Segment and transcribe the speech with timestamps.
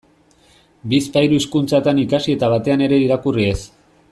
[0.93, 3.61] Bizpahiru hizkuntzatan ikasi eta batean ere irakurri ez.